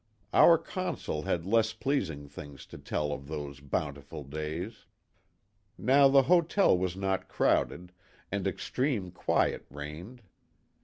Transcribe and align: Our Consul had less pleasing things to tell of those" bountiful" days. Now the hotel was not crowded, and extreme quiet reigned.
Our 0.33 0.57
Consul 0.57 1.21
had 1.21 1.45
less 1.45 1.73
pleasing 1.73 2.27
things 2.27 2.65
to 2.65 2.79
tell 2.79 3.11
of 3.11 3.27
those" 3.27 3.59
bountiful" 3.59 4.23
days. 4.23 4.87
Now 5.77 6.07
the 6.07 6.23
hotel 6.23 6.75
was 6.75 6.95
not 6.95 7.27
crowded, 7.29 7.91
and 8.31 8.47
extreme 8.47 9.11
quiet 9.11 9.63
reigned. 9.69 10.23